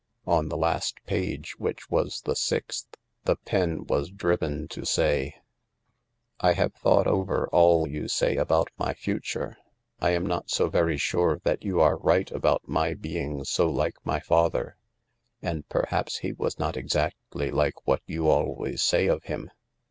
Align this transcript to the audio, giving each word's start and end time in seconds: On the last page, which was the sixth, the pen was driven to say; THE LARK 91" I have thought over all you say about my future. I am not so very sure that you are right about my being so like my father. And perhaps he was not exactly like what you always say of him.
On 0.25 0.49
the 0.49 0.57
last 0.57 0.95
page, 1.05 1.59
which 1.59 1.91
was 1.91 2.21
the 2.21 2.35
sixth, 2.35 2.87
the 3.25 3.35
pen 3.35 3.85
was 3.85 4.09
driven 4.09 4.67
to 4.69 4.83
say; 4.83 5.25
THE 5.27 5.27
LARK 5.27 6.41
91" 6.41 6.49
I 6.49 6.53
have 6.53 6.73
thought 6.73 7.05
over 7.05 7.47
all 7.51 7.87
you 7.87 8.07
say 8.07 8.35
about 8.35 8.69
my 8.79 8.95
future. 8.95 9.57
I 9.99 10.09
am 10.09 10.25
not 10.25 10.49
so 10.49 10.69
very 10.71 10.97
sure 10.97 11.39
that 11.43 11.63
you 11.63 11.79
are 11.81 11.97
right 11.99 12.31
about 12.31 12.67
my 12.67 12.95
being 12.95 13.43
so 13.43 13.69
like 13.69 13.97
my 14.03 14.19
father. 14.19 14.75
And 15.39 15.69
perhaps 15.69 16.17
he 16.17 16.31
was 16.33 16.57
not 16.57 16.75
exactly 16.75 17.51
like 17.51 17.85
what 17.87 18.01
you 18.07 18.27
always 18.27 18.81
say 18.81 19.05
of 19.05 19.21
him. 19.25 19.51